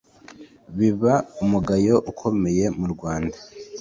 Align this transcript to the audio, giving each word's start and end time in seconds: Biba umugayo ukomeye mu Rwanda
Biba 0.77 1.13
umugayo 1.43 1.95
ukomeye 2.11 2.65
mu 2.77 2.87
Rwanda 2.93 3.37